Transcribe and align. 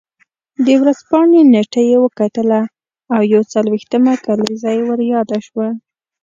د 0.65 0.67
ورځپاڼې 0.81 1.41
نېټه 1.53 1.81
یې 1.89 1.97
وکتله 2.05 2.61
او 3.15 3.21
یو 3.33 3.41
څلوېښتمه 3.53 4.13
کلیزه 4.25 4.69
یې 4.77 4.83
ور 4.87 4.99
یاده 5.13 5.37
شوه. 5.47 5.67